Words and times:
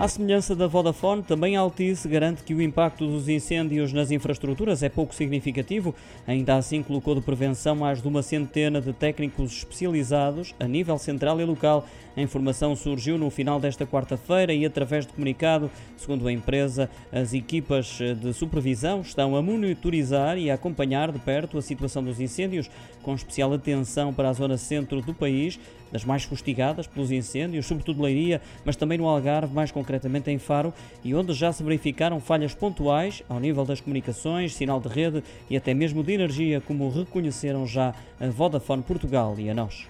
À 0.00 0.08
semelhança 0.08 0.56
da 0.56 0.66
Vodafone, 0.66 1.22
também 1.22 1.58
a 1.58 1.60
Altice 1.60 2.08
garante 2.08 2.42
que 2.42 2.54
o 2.54 2.62
impacto 2.62 3.06
dos 3.06 3.28
incêndios 3.28 3.92
nas 3.92 4.10
infraestruturas 4.10 4.82
é 4.82 4.88
pouco 4.88 5.14
significativo. 5.14 5.94
Ainda 6.26 6.56
assim, 6.56 6.82
colocou 6.82 7.14
de 7.14 7.20
prevenção 7.20 7.76
mais 7.76 8.00
de 8.00 8.08
uma 8.08 8.22
centena 8.22 8.80
de 8.80 8.94
técnicos 8.94 9.58
especializados 9.58 10.54
a 10.58 10.66
nível 10.66 10.96
central 10.96 11.38
e 11.38 11.44
local. 11.44 11.86
A 12.16 12.22
informação 12.22 12.74
surgiu 12.74 13.18
no 13.18 13.28
final 13.28 13.60
desta 13.60 13.86
quarta-feira 13.86 14.54
e, 14.54 14.64
através 14.64 15.06
de 15.06 15.12
comunicado, 15.12 15.70
segundo 15.98 16.26
a 16.26 16.32
empresa, 16.32 16.88
as 17.12 17.34
equipas 17.34 17.98
de 18.20 18.32
supervisão 18.32 19.02
estão 19.02 19.36
a 19.36 19.42
monitorizar 19.42 20.38
e 20.38 20.50
a 20.50 20.54
acompanhar 20.54 21.12
de 21.12 21.18
perto 21.18 21.58
a 21.58 21.62
situação 21.62 22.02
dos 22.02 22.18
incêndios, 22.18 22.70
com 23.02 23.14
especial 23.14 23.52
atenção 23.52 24.14
para 24.14 24.30
a 24.30 24.32
zona 24.32 24.56
centro 24.56 25.02
do 25.02 25.12
país, 25.12 25.60
das 25.92 26.04
mais 26.04 26.22
fustigadas 26.22 26.86
pelos 26.86 27.10
incêndios, 27.10 27.66
sobretudo 27.66 28.02
Leiria, 28.02 28.40
mas 28.64 28.76
também 28.76 28.96
no 28.96 29.08
Algarve, 29.08 29.52
mais 29.52 29.72
concretamente 29.72 29.89
concretamente 29.90 30.30
em 30.30 30.38
Faro, 30.38 30.72
e 31.02 31.14
onde 31.14 31.32
já 31.32 31.52
se 31.52 31.64
verificaram 31.64 32.20
falhas 32.20 32.54
pontuais 32.54 33.24
ao 33.28 33.40
nível 33.40 33.64
das 33.64 33.80
comunicações, 33.80 34.54
sinal 34.54 34.80
de 34.80 34.88
rede 34.88 35.22
e 35.48 35.56
até 35.56 35.74
mesmo 35.74 36.04
de 36.04 36.12
energia, 36.12 36.60
como 36.60 36.88
reconheceram 36.88 37.66
já 37.66 37.92
a 38.20 38.28
Vodafone 38.28 38.82
Portugal 38.82 39.34
e 39.36 39.50
a 39.50 39.54
nós. 39.54 39.88